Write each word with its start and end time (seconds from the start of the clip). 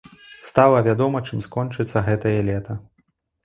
Стала 0.47 0.79
вядома, 0.87 1.21
чым 1.29 1.45
скончыцца 1.49 2.05
гэтае 2.11 2.37
лета! 2.51 2.83